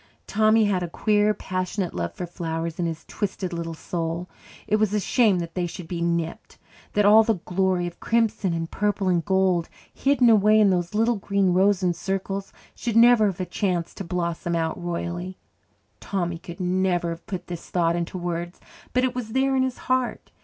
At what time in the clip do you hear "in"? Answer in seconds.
2.79-2.87, 10.59-10.71, 19.55-19.61